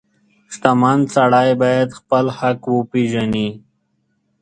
•شتمن 0.53 0.99
سړی 1.15 1.49
باید 1.61 1.89
خپل 1.99 2.25
حق 2.37 2.61
وپیژني. 2.77 3.47